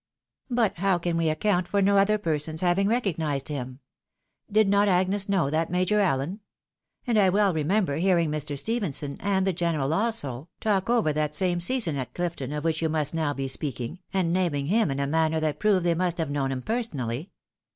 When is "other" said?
1.99-2.17